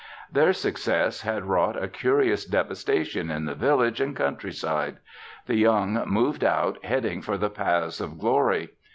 Their 0.31 0.51
success 0.51 1.21
had 1.21 1.45
wrought 1.45 1.79
a 1.79 1.87
curious 1.87 2.43
devastation 2.45 3.29
in 3.29 3.45
the 3.45 3.53
village 3.53 4.01
and 4.01 4.15
countryside. 4.15 4.97
The 5.45 5.57
young 5.57 6.05
moved 6.09 6.43
out 6.43 6.83
heading 6.83 7.21
for 7.21 7.37
the 7.37 7.51
paths 7.51 8.01
of 8.01 8.17
glory. 8.17 8.71